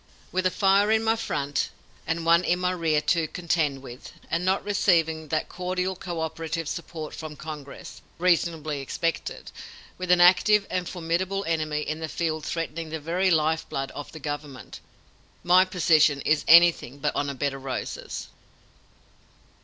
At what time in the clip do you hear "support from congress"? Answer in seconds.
6.67-8.01